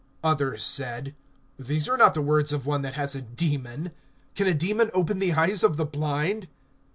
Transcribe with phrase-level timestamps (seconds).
[0.23, 1.15] (21)Others said:
[1.59, 3.91] These are not the words of one that has a demon.
[4.33, 6.47] Can a demon open the eyes of the blind?